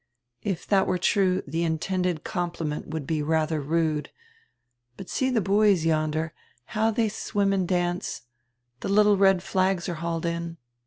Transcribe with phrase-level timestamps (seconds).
[0.41, 4.09] "If that were true, the intended compliment would he rather rude—
[4.97, 6.33] But see the huoys yonder,
[6.73, 8.23] how they swim and dance.
[8.79, 10.57] The little red flags are hauled in.